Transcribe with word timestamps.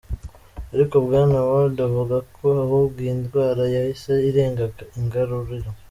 Ariko 0.73 0.95
Bwana 1.05 1.37
Ward 1.49 1.77
avuga 1.89 2.15
ko 2.35 2.47
ahubwo 2.63 2.97
iyi 3.03 3.13
ndwara 3.21 3.63
yahise 3.75 4.13
"irenga 4.29 4.63
igaruriro. 4.99 5.69